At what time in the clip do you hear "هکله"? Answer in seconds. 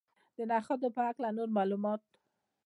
1.07-1.29